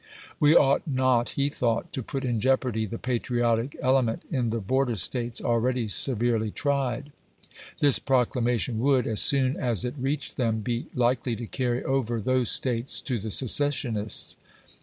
We 0.39 0.55
ought 0.55 0.87
not, 0.87 1.29
he 1.37 1.47
thought, 1.49 1.93
to 1.93 2.01
put 2.01 2.25
in 2.25 2.39
jeopardy 2.41 2.87
the 2.87 2.97
patriotic 2.97 3.75
element 3.79 4.23
in 4.31 4.49
the 4.49 4.59
border 4.59 4.95
States, 4.95 5.43
already 5.43 5.89
severely 5.89 6.49
tried. 6.49 7.11
This 7.81 7.99
proclamation 7.99 8.79
would, 8.79 9.05
as 9.05 9.21
soon 9.21 9.55
as 9.57 9.85
it 9.85 9.93
reached 9.99 10.37
them, 10.37 10.61
be 10.61 10.87
likely 10.95 11.35
to 11.35 11.45
carry 11.45 11.83
over 11.83 12.19
those 12.19 12.49
States 12.49 12.99
to 13.03 13.19
the 13.19 13.29
secessionists. 13.29 14.37